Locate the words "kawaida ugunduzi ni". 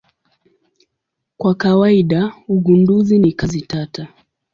1.55-3.31